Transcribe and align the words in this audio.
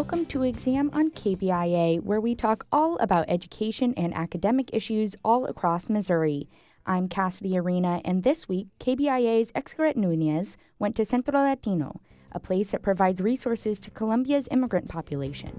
Welcome 0.00 0.24
to 0.28 0.44
Exam 0.44 0.88
on 0.94 1.10
KBIA, 1.10 2.02
where 2.02 2.22
we 2.22 2.34
talk 2.34 2.64
all 2.72 2.96
about 3.00 3.26
education 3.28 3.92
and 3.98 4.14
academic 4.14 4.70
issues 4.72 5.14
all 5.22 5.44
across 5.44 5.90
Missouri. 5.90 6.48
I'm 6.86 7.06
Kassidy 7.06 7.60
Arena, 7.60 8.00
and 8.02 8.22
this 8.22 8.48
week, 8.48 8.68
KBIA's 8.80 9.52
Xcaret 9.52 9.96
Nunez 9.96 10.56
went 10.78 10.96
to 10.96 11.04
Centro 11.04 11.38
Latino, 11.38 12.00
a 12.32 12.40
place 12.40 12.70
that 12.70 12.80
provides 12.80 13.20
resources 13.20 13.78
to 13.80 13.90
Columbia's 13.90 14.48
immigrant 14.50 14.88
population. 14.88 15.52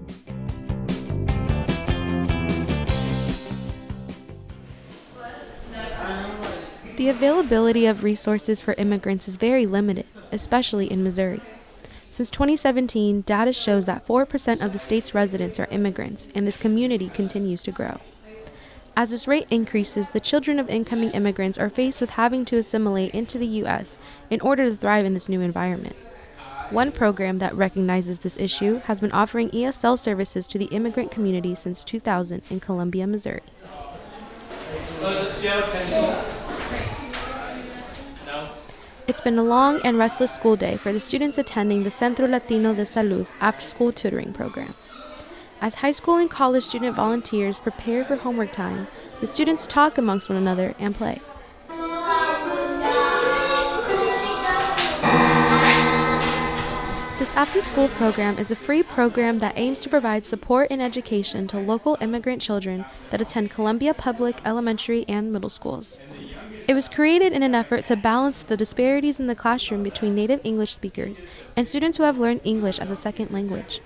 The 6.96 7.08
availability 7.10 7.86
of 7.86 8.02
resources 8.02 8.60
for 8.60 8.74
immigrants 8.74 9.28
is 9.28 9.36
very 9.36 9.66
limited, 9.66 10.06
especially 10.32 10.90
in 10.90 11.04
Missouri. 11.04 11.40
Since 12.12 12.30
2017, 12.32 13.22
data 13.22 13.54
shows 13.54 13.86
that 13.86 14.06
4% 14.06 14.62
of 14.62 14.74
the 14.74 14.78
state's 14.78 15.14
residents 15.14 15.58
are 15.58 15.66
immigrants, 15.70 16.28
and 16.34 16.46
this 16.46 16.58
community 16.58 17.08
continues 17.08 17.62
to 17.62 17.72
grow. 17.72 18.00
As 18.94 19.12
this 19.12 19.26
rate 19.26 19.46
increases, 19.50 20.10
the 20.10 20.20
children 20.20 20.58
of 20.58 20.68
incoming 20.68 21.12
immigrants 21.12 21.56
are 21.56 21.70
faced 21.70 22.02
with 22.02 22.10
having 22.10 22.44
to 22.44 22.58
assimilate 22.58 23.14
into 23.14 23.38
the 23.38 23.46
U.S. 23.46 23.98
in 24.28 24.42
order 24.42 24.68
to 24.68 24.76
thrive 24.76 25.06
in 25.06 25.14
this 25.14 25.30
new 25.30 25.40
environment. 25.40 25.96
One 26.68 26.92
program 26.92 27.38
that 27.38 27.56
recognizes 27.56 28.18
this 28.18 28.36
issue 28.36 28.80
has 28.80 29.00
been 29.00 29.12
offering 29.12 29.48
ESL 29.48 29.98
services 29.98 30.48
to 30.48 30.58
the 30.58 30.66
immigrant 30.66 31.10
community 31.10 31.54
since 31.54 31.82
2000 31.82 32.42
in 32.50 32.60
Columbia, 32.60 33.06
Missouri. 33.06 33.40
It's 39.12 39.20
been 39.20 39.38
a 39.38 39.42
long 39.42 39.78
and 39.84 39.98
restless 39.98 40.32
school 40.32 40.56
day 40.56 40.78
for 40.78 40.90
the 40.90 40.98
students 40.98 41.36
attending 41.36 41.82
the 41.82 41.90
Centro 41.90 42.26
Latino 42.26 42.72
de 42.74 42.84
Salud 42.84 43.28
after 43.42 43.66
school 43.66 43.92
tutoring 43.92 44.32
program. 44.32 44.72
As 45.60 45.74
high 45.74 45.90
school 45.90 46.16
and 46.16 46.30
college 46.30 46.64
student 46.64 46.96
volunteers 46.96 47.60
prepare 47.60 48.06
for 48.06 48.16
homework 48.16 48.52
time, 48.52 48.86
the 49.20 49.26
students 49.26 49.66
talk 49.66 49.98
amongst 49.98 50.30
one 50.30 50.38
another 50.38 50.74
and 50.78 50.94
play. 50.94 51.20
This 57.18 57.36
after 57.36 57.60
school 57.60 57.88
program 57.88 58.38
is 58.38 58.50
a 58.50 58.56
free 58.56 58.82
program 58.82 59.40
that 59.40 59.58
aims 59.58 59.80
to 59.80 59.90
provide 59.90 60.24
support 60.24 60.68
and 60.70 60.80
education 60.80 61.46
to 61.48 61.58
local 61.58 61.98
immigrant 62.00 62.40
children 62.40 62.86
that 63.10 63.20
attend 63.20 63.50
Columbia 63.50 63.92
Public 63.92 64.38
Elementary 64.46 65.04
and 65.06 65.30
Middle 65.30 65.50
Schools. 65.50 66.00
It 66.68 66.74
was 66.74 66.88
created 66.88 67.32
in 67.32 67.42
an 67.42 67.56
effort 67.56 67.84
to 67.86 67.96
balance 67.96 68.42
the 68.42 68.56
disparities 68.56 69.18
in 69.18 69.26
the 69.26 69.34
classroom 69.34 69.82
between 69.82 70.14
native 70.14 70.40
English 70.44 70.72
speakers 70.72 71.20
and 71.56 71.66
students 71.66 71.96
who 71.96 72.04
have 72.04 72.18
learned 72.18 72.40
English 72.44 72.78
as 72.78 72.90
a 72.90 72.96
second 72.96 73.32
language. 73.32 73.80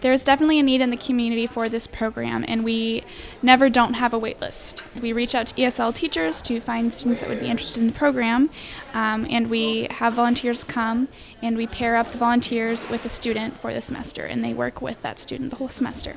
There 0.00 0.12
is 0.12 0.22
definitely 0.24 0.60
a 0.60 0.62
need 0.62 0.82
in 0.82 0.90
the 0.90 0.96
community 0.96 1.46
for 1.46 1.68
this 1.68 1.86
program, 1.86 2.44
and 2.46 2.64
we 2.64 3.02
never 3.42 3.68
don't 3.68 3.94
have 3.94 4.12
a 4.12 4.18
wait 4.18 4.40
list. 4.40 4.84
We 5.00 5.12
reach 5.12 5.34
out 5.34 5.48
to 5.48 5.54
ESL 5.54 5.94
teachers 5.94 6.40
to 6.42 6.60
find 6.60 6.94
students 6.94 7.22
that 7.22 7.30
would 7.30 7.40
be 7.40 7.48
interested 7.48 7.78
in 7.78 7.86
the 7.86 7.92
program, 7.92 8.50
um, 8.94 9.26
and 9.28 9.50
we 9.50 9.88
have 9.90 10.14
volunteers 10.14 10.64
come 10.64 11.08
and 11.42 11.56
we 11.56 11.66
pair 11.66 11.96
up 11.96 12.08
the 12.08 12.18
volunteers 12.18 12.88
with 12.88 13.04
a 13.04 13.08
student 13.08 13.58
for 13.60 13.72
the 13.72 13.80
semester, 13.80 14.24
and 14.24 14.44
they 14.44 14.52
work 14.52 14.80
with 14.80 15.00
that 15.02 15.18
student 15.18 15.50
the 15.50 15.56
whole 15.56 15.70
semester. 15.70 16.16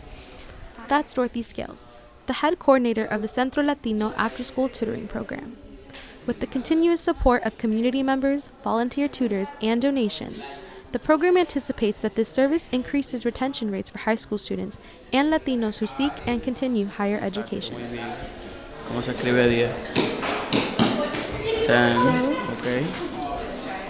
That's 0.88 1.14
Dorothy 1.14 1.42
Scales, 1.42 1.90
the 2.28 2.34
head 2.34 2.60
coordinator 2.60 3.06
of 3.06 3.22
the 3.22 3.28
Centro 3.28 3.64
Latino 3.64 4.14
After 4.18 4.44
School 4.44 4.68
Tutoring 4.68 5.08
Program. 5.08 5.58
With 6.30 6.42
the 6.42 6.46
continuous 6.46 7.02
support 7.02 7.42
of 7.42 7.58
community 7.58 8.04
members, 8.04 8.52
volunteer 8.64 9.08
tutors, 9.08 9.54
and 9.64 9.82
donations, 9.82 10.54
the 10.92 11.00
program 11.00 11.36
anticipates 11.36 11.98
that 12.02 12.14
this 12.14 12.30
service 12.30 12.70
increases 12.72 13.26
retention 13.26 13.72
rates 13.72 13.90
for 13.90 13.98
high 13.98 14.14
school 14.14 14.38
students 14.38 14.78
and 15.12 15.34
Latinos 15.34 15.80
who 15.80 15.88
seek 15.88 16.12
and 16.28 16.44
continue 16.44 16.86
higher 16.86 17.18
education. 17.20 17.78
¿Cómo 18.88 19.02
se 19.02 19.14
escribe 19.14 19.72
10? 21.64 21.64
10, 21.64 21.98
okay. 22.60 22.86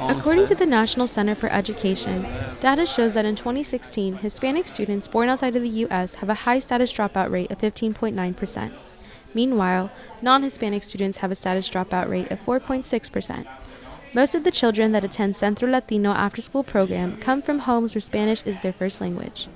According 0.08 0.46
to 0.46 0.56
the 0.56 0.66
National 0.66 1.08
Center 1.08 1.36
for 1.36 1.50
Education, 1.50 2.26
data 2.62 2.86
shows 2.86 3.14
that 3.16 3.26
in 3.26 3.36
2016, 3.36 4.14
Hispanic 4.20 4.70
students 4.70 5.10
born 5.10 5.28
outside 5.28 5.58
of 5.58 5.62
the 5.62 5.84
U.S. 5.84 6.14
have 6.14 6.30
a 6.30 6.46
high 6.46 6.60
status 6.60 6.94
dropout 6.94 7.32
rate 7.32 7.52
of 7.52 7.60
15.9%. 7.60 8.72
Meanwhile, 9.34 9.92
non 10.22 10.44
Hispanic 10.44 10.84
students 10.84 11.20
have 11.20 11.32
a 11.32 11.36
status 11.36 11.70
dropout 11.70 12.10
rate 12.10 12.32
of 12.32 12.40
4.6%. 12.46 13.48
Most 14.14 14.34
of 14.34 14.44
the 14.44 14.52
children 14.52 14.92
that 14.92 15.04
attend 15.04 15.36
Centro 15.36 15.70
Latino 15.70 16.12
after 16.12 16.42
school 16.42 16.64
program 16.64 17.18
come 17.18 17.42
from 17.42 17.60
homes 17.60 17.94
where 17.94 18.02
Spanish 18.02 18.44
is 18.44 18.60
their 18.60 18.74
first 18.74 19.02
language. 19.02 19.48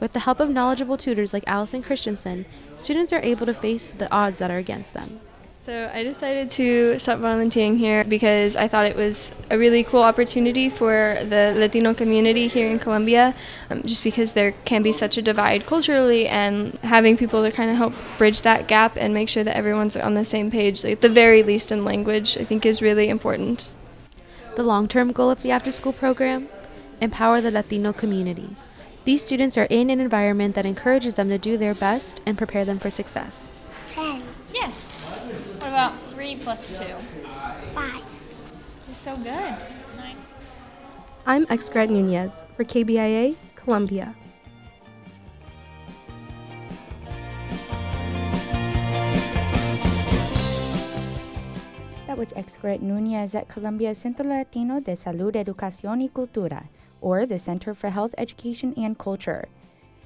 With 0.00 0.14
the 0.14 0.20
help 0.20 0.40
of 0.40 0.50
knowledgeable 0.50 0.96
tutors 0.96 1.32
like 1.32 1.44
Allison 1.46 1.82
Christensen, 1.82 2.46
students 2.76 3.12
are 3.12 3.20
able 3.22 3.46
to 3.46 3.54
face 3.54 3.86
the 3.86 4.12
odds 4.12 4.38
that 4.38 4.50
are 4.50 4.56
against 4.56 4.94
them. 4.94 5.20
So 5.62 5.90
I 5.92 6.02
decided 6.04 6.50
to 6.52 6.98
start 6.98 7.18
volunteering 7.18 7.76
here 7.76 8.02
because 8.02 8.56
I 8.56 8.66
thought 8.66 8.86
it 8.86 8.96
was 8.96 9.34
a 9.50 9.58
really 9.58 9.84
cool 9.84 10.02
opportunity 10.02 10.70
for 10.70 11.18
the 11.20 11.52
Latino 11.54 11.92
community 11.92 12.48
here 12.48 12.70
in 12.70 12.78
Columbia, 12.78 13.34
um, 13.68 13.82
just 13.82 14.02
because 14.02 14.32
there 14.32 14.52
can 14.64 14.82
be 14.82 14.90
such 14.90 15.18
a 15.18 15.22
divide 15.22 15.66
culturally, 15.66 16.26
and 16.26 16.78
having 16.78 17.14
people 17.18 17.42
to 17.42 17.50
kind 17.50 17.70
of 17.70 17.76
help 17.76 17.92
bridge 18.16 18.40
that 18.40 18.68
gap 18.68 18.96
and 18.96 19.12
make 19.12 19.28
sure 19.28 19.44
that 19.44 19.54
everyone's 19.54 19.98
on 19.98 20.14
the 20.14 20.24
same 20.24 20.50
page, 20.50 20.82
like 20.82 20.94
at 20.94 21.00
the 21.02 21.10
very 21.10 21.42
least 21.42 21.70
in 21.70 21.84
language, 21.84 22.38
I 22.38 22.44
think 22.44 22.64
is 22.64 22.80
really 22.80 23.10
important. 23.10 23.74
The 24.56 24.62
long 24.62 24.88
term 24.88 25.12
goal 25.12 25.30
of 25.30 25.42
the 25.42 25.50
after 25.50 25.70
school 25.72 25.92
program? 25.92 26.48
Empower 27.02 27.42
the 27.42 27.50
Latino 27.50 27.92
community. 27.92 28.56
These 29.04 29.22
students 29.26 29.58
are 29.58 29.68
in 29.68 29.90
an 29.90 30.00
environment 30.00 30.54
that 30.54 30.64
encourages 30.64 31.16
them 31.16 31.28
to 31.28 31.36
do 31.36 31.58
their 31.58 31.74
best 31.74 32.22
and 32.24 32.38
prepare 32.38 32.64
them 32.64 32.78
for 32.78 32.88
success. 32.88 33.50
10. 33.88 34.22
Yes. 34.54 34.89
What 36.20 36.34
about 36.34 36.36
3 36.36 36.44
plus 36.44 36.78
2? 36.78 36.84
5. 37.72 38.04
You're 38.86 38.94
so 38.94 39.16
good. 39.16 39.54
9. 39.96 40.16
I'm 41.24 41.46
Xcaret 41.46 41.88
Nunez 41.88 42.44
for 42.58 42.64
KBIA, 42.64 43.36
Columbia. 43.56 44.14
That 52.06 52.18
was 52.18 52.34
Xcaret 52.34 52.82
Nunez 52.82 53.34
at 53.34 53.48
Columbia 53.48 53.94
Centro 53.94 54.26
Latino 54.26 54.78
de 54.80 54.92
Salud, 54.96 55.32
Educación 55.34 56.02
y 56.02 56.10
Cultura, 56.12 56.64
or 57.00 57.24
the 57.24 57.38
Center 57.38 57.72
for 57.72 57.88
Health, 57.88 58.14
Education, 58.18 58.74
and 58.76 58.98
Culture. 58.98 59.48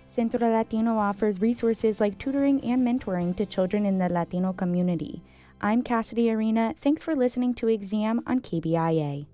Centro 0.06 0.48
Latino 0.48 0.96
offers 0.96 1.40
resources 1.40 2.00
like 2.00 2.18
tutoring 2.18 2.62
and 2.62 2.86
mentoring 2.86 3.34
to 3.36 3.44
children 3.44 3.84
in 3.84 3.96
the 3.96 4.08
Latino 4.08 4.52
community. 4.52 5.20
I'm 5.64 5.82
Kassidy 5.82 6.30
Arena. 6.30 6.74
Thanks 6.78 7.02
for 7.02 7.16
listening 7.16 7.54
to 7.54 7.68
Exam 7.68 8.20
on 8.26 8.40
KBIA. 8.40 9.24